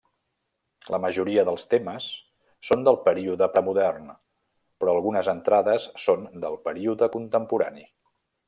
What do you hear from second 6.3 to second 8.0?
del període contemporani.